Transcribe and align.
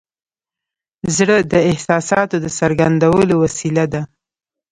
زړه 1.17 1.37
د 1.51 1.53
احساساتو 1.69 2.35
د 2.43 2.47
څرګندولو 2.59 3.33
وسیله 3.43 3.85
ده. 3.93 4.01